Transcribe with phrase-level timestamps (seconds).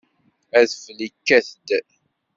[0.59, 1.69] Adfel ikkat-d.